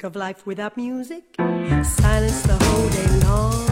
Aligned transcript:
think 0.00 0.04
of 0.04 0.16
life 0.16 0.46
without 0.46 0.76
music? 0.78 1.24
Silence 1.82 2.42
the 2.42 2.56
whole 2.58 2.88
day 2.88 3.26
long. 3.26 3.69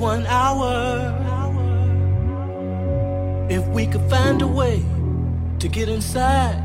One 0.00 0.26
hour. 0.26 1.14
If 3.50 3.66
we 3.68 3.86
could 3.86 4.08
find 4.08 4.40
a 4.40 4.46
way 4.46 4.82
to 5.58 5.68
get 5.68 5.90
inside 5.90 6.64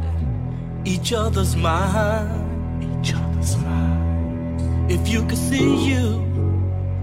each 0.85 1.11
other's 1.11 1.55
mind, 1.55 2.83
each 2.83 3.13
other's 3.13 3.57
mind. 3.57 4.89
If 4.89 5.09
you 5.09 5.25
could 5.25 5.37
see 5.37 5.85
you 5.85 6.23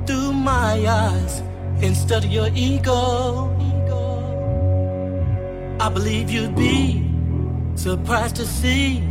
through 0.06 0.32
my 0.32 0.86
eyes 0.88 1.42
instead 1.82 2.24
of 2.24 2.30
your 2.30 2.48
ego, 2.54 3.50
I 5.78 5.88
believe 5.88 6.30
you'd 6.30 6.56
be 6.56 7.04
surprised 7.74 8.36
to 8.36 8.46
see 8.46 9.02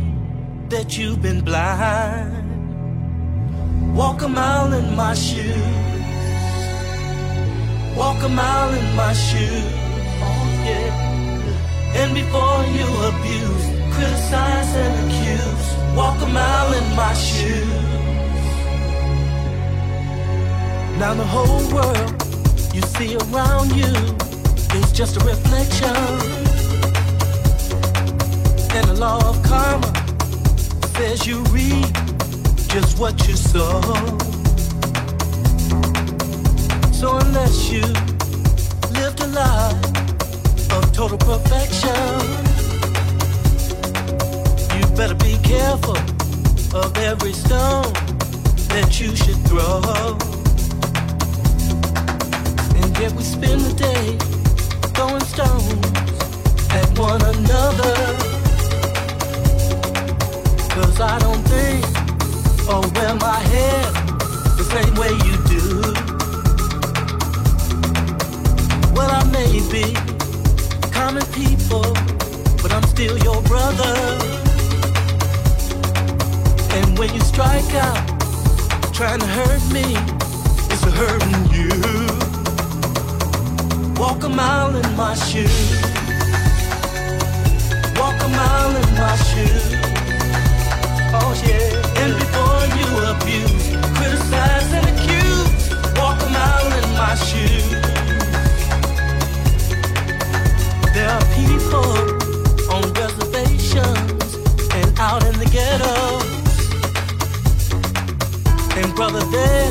that 0.70 0.98
you've 0.98 1.22
been 1.22 1.44
blind. 1.44 2.48
Walk 3.94 4.22
a 4.22 4.28
mile 4.28 4.72
in 4.72 4.96
my 4.96 5.14
shoes. 5.14 5.71
Oh, 8.22 8.28
walk 8.28 8.30
a 8.30 8.36
mile 8.36 8.72
in 8.74 8.94
my 8.94 9.12
shoes. 9.14 9.64
Oh, 10.22 10.62
yeah. 10.64 11.96
And 11.96 12.14
before 12.14 12.64
you 12.76 12.86
abuse, 13.10 13.64
criticize 13.94 14.76
and 14.76 15.10
accuse, 15.10 15.96
walk 15.96 16.22
a 16.22 16.26
mile 16.26 16.72
in 16.72 16.94
my 16.94 17.14
shoes. 17.14 17.66
Now 21.00 21.14
the 21.14 21.24
whole 21.24 21.66
world 21.74 22.10
you 22.72 22.82
see 22.82 23.16
around 23.16 23.74
you 23.74 23.92
is 24.78 24.92
just 24.92 25.16
a 25.16 25.24
reflection. 25.24 25.96
And 28.70 28.88
the 28.88 28.96
law 29.00 29.18
of 29.28 29.42
karma 29.42 29.92
says 30.94 31.26
you 31.26 31.42
reap 31.50 31.92
just 32.68 33.00
what 33.00 33.26
you 33.26 33.34
sow. 33.34 33.80
So 36.92 37.16
unless 37.16 37.68
you 37.68 38.11
a 39.20 39.26
life 39.26 40.72
of 40.72 40.92
total 40.92 41.18
perfection, 41.18 41.90
you 44.76 44.86
better 44.96 45.14
be 45.14 45.36
careful 45.42 45.96
of 46.74 46.96
every 46.98 47.32
stone 47.32 47.92
that 48.72 49.00
you 49.00 49.14
should 49.16 49.40
throw. 49.48 49.82
And 52.80 52.98
yet 52.98 53.12
we 53.12 53.22
spend 53.22 53.60
the 53.62 53.74
day 53.74 54.16
throwing 54.94 55.24
stones 55.24 55.86
at 56.70 56.98
one 56.98 57.22
another. 57.22 57.96
Cause 60.74 61.00
I 61.00 61.18
don't 61.18 61.42
think 61.48 61.84
oh, 62.68 62.82
or 62.82 62.88
wear 62.94 63.14
my 63.16 63.40
hair 63.52 63.82
the 64.56 64.64
same 64.64 64.94
way 64.94 65.12
you 65.26 65.36
do. 65.48 65.91
Well, 68.94 69.10
I 69.10 69.24
may 69.24 69.60
be 69.70 69.94
common 70.90 71.24
people, 71.32 71.82
but 72.62 72.72
I'm 72.72 72.82
still 72.84 73.16
your 73.18 73.40
brother. 73.42 73.94
And 76.76 76.98
when 76.98 77.12
you 77.14 77.20
strike 77.20 77.74
out, 77.74 78.02
trying 78.92 79.20
to 79.20 79.26
hurt 79.26 79.64
me, 79.72 79.96
it's 80.70 80.84
hurting 80.84 81.44
you. 81.52 81.70
Walk 84.00 84.22
a 84.24 84.28
mile 84.28 84.74
in 84.76 84.96
my 84.96 85.14
shoes. 85.14 85.80
Walk 87.96 88.20
a 88.22 88.28
mile 88.28 88.76
in 88.82 88.94
my 89.02 89.16
shoes. 89.28 89.64
Oh 91.14 91.32
yeah. 91.46 92.02
And 92.02 92.12
before 92.22 92.64
you 92.78 92.88
abuse, 93.12 93.66
criticize 93.96 94.72
and 94.78 94.86
accuse, 94.92 95.70
walk 95.98 96.20
a 96.20 96.28
mile 96.30 96.72
in 96.80 96.88
my 96.96 97.14
shoes. 97.14 97.81
There 101.02 101.10
are 101.10 101.34
people 101.34 101.82
on 102.70 102.92
reservations 102.92 104.36
and 104.70 105.00
out 105.00 105.24
in 105.26 105.36
the. 105.36 105.50
And 108.76 108.94
brother, 108.94 109.18
there, 109.32 109.70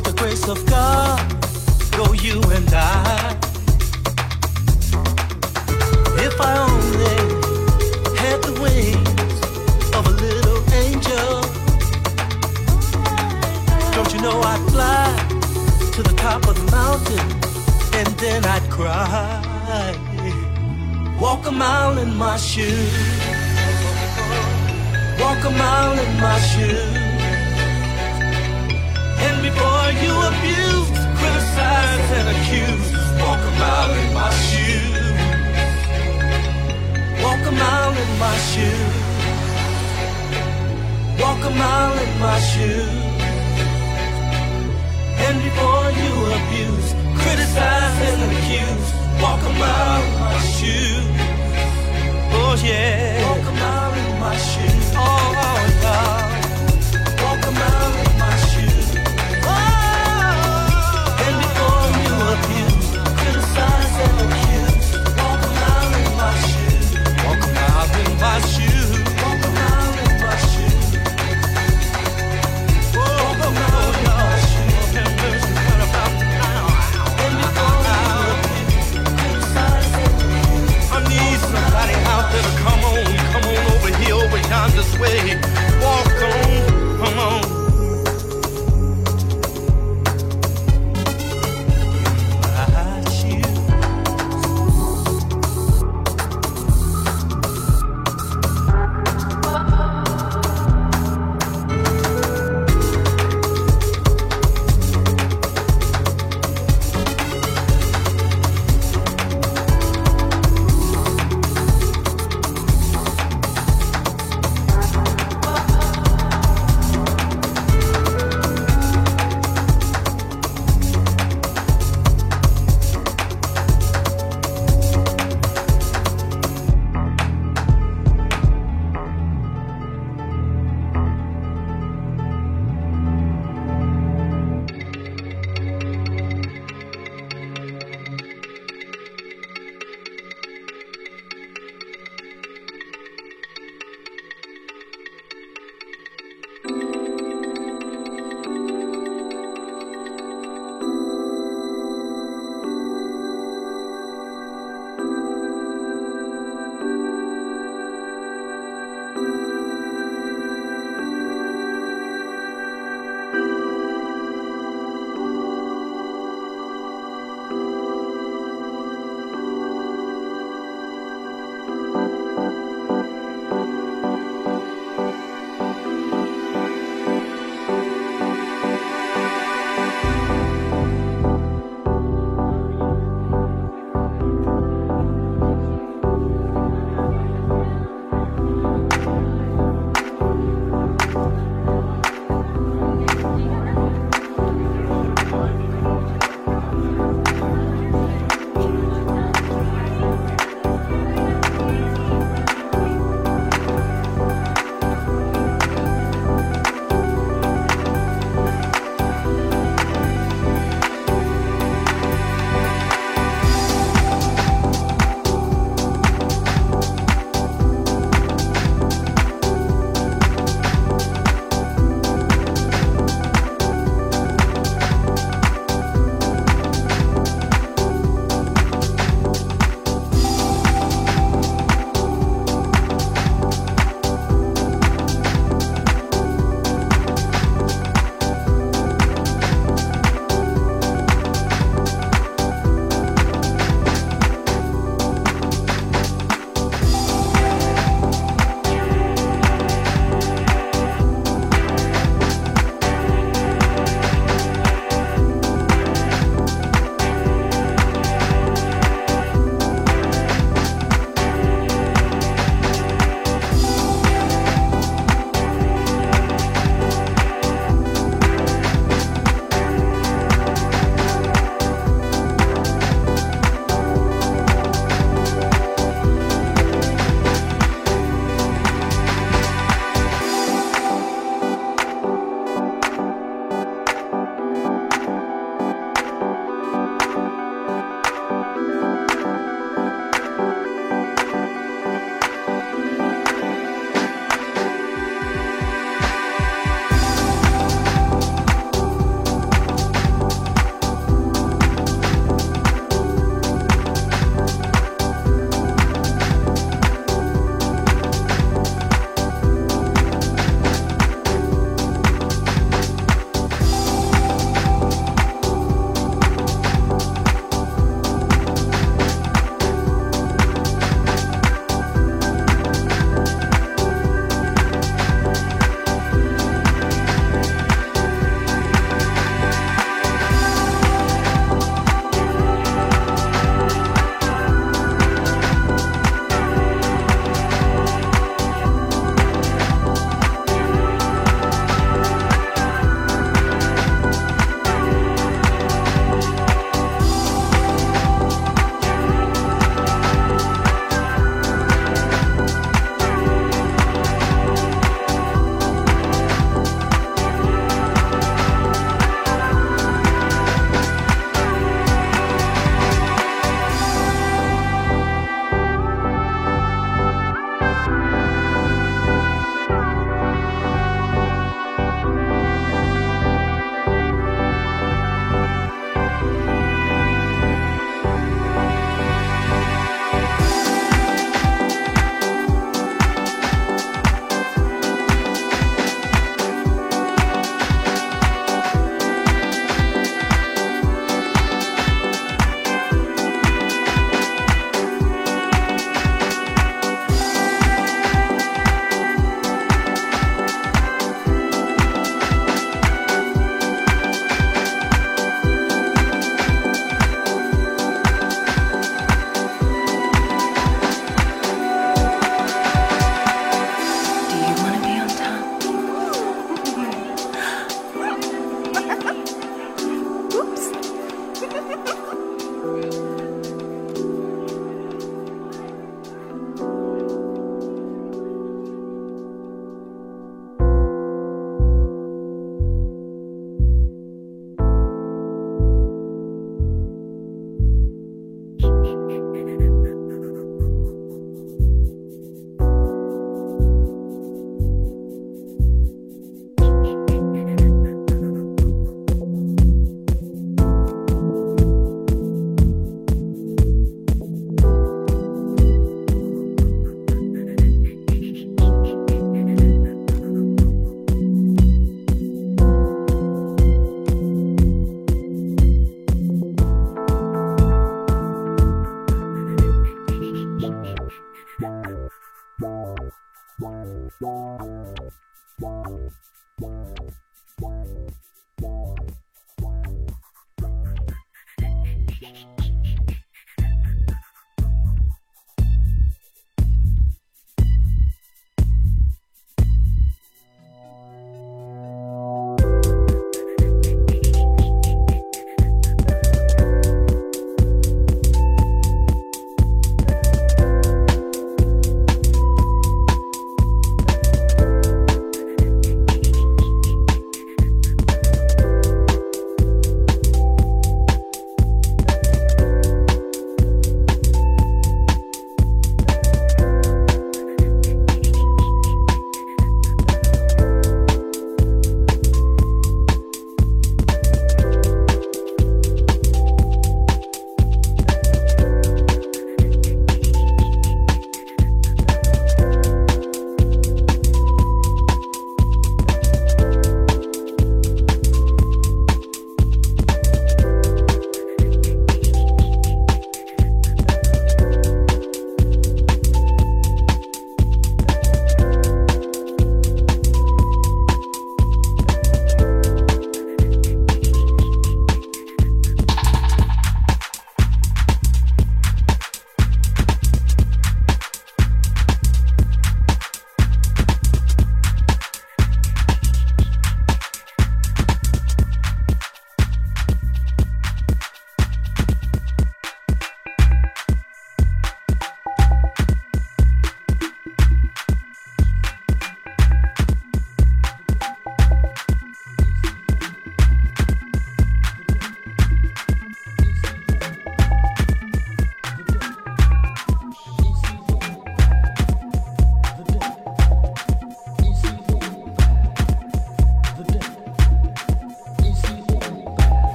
the 0.00 0.14
grace 0.16 0.48
of 0.48 0.64
God, 0.64 1.20
go 1.92 2.14
you 2.14 2.40
and 2.56 2.72
I. 2.72 3.36
If 6.16 6.40
I 6.40 6.52
only 6.72 7.16
had 8.16 8.40
the 8.44 8.54
wings 8.62 9.36
of 9.94 10.06
a 10.06 10.14
little 10.24 10.62
angel, 10.72 11.42
don't 13.92 14.10
you 14.14 14.22
know 14.22 14.40
I'd 14.40 14.70
fly 14.70 15.90
to 15.92 16.02
the 16.02 16.14
top 16.16 16.46
of 16.46 16.56
the 16.56 16.70
mountain 16.70 17.28
and 17.92 18.08
then 18.18 18.42
I'd 18.46 18.70
cry. 18.70 19.43
Walk 21.24 21.46
a 21.46 21.50
mile 21.50 21.96
in 21.96 22.14
my 22.16 22.36
shoes. 22.36 22.92
Walk 25.18 25.42
a 25.42 25.50
mile 25.62 25.98
in 26.04 26.12
my 26.20 26.38
shoes. 26.50 26.96
And 29.26 29.36
before 29.48 29.86
you 30.04 30.12
abuse, 30.30 30.90
criticize 31.18 32.08
and 32.18 32.28
accuse, 32.34 32.88
walk 33.22 33.40
a 33.40 33.52
mile 33.62 33.92
in 34.02 34.08
my 34.12 34.32
shoes. 34.48 35.16
Walk 37.24 37.42
a 37.50 37.52
mile 37.62 37.94
in 38.04 38.10
my 38.24 38.36
shoes. 38.50 38.96
Walk 41.22 41.40
a 41.42 41.52
mile 41.62 41.96
in 42.04 42.12
my 42.20 42.38
shoes. 42.52 43.02
And 45.24 45.36
before 45.48 45.88
you 46.02 46.12
abuse, 46.36 46.88
criticize 47.22 47.96
and 48.10 48.20
accuse, 48.36 48.88
walk 49.22 49.40
a 49.40 49.52
mile 49.58 50.23
my 50.34 50.40
shoes. 50.40 51.04
Oh 52.32 52.54
yeah. 52.64 53.28
Walk 53.28 53.46
a 53.46 53.52
mile 53.52 53.94
in 53.94 54.20
my 54.20 54.36
shoes. 54.36 54.73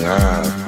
Nah. 0.00 0.59